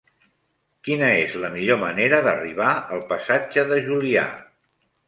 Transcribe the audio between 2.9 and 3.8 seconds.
al passatge